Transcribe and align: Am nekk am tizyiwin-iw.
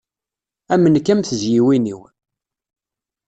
Am 0.73 0.83
nekk 0.87 1.07
am 1.13 1.21
tizyiwin-iw. 1.23 2.01